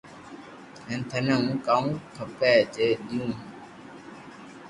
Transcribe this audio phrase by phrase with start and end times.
[0.85, 3.25] جي ٿني ھون ڪاو کپي جي ديو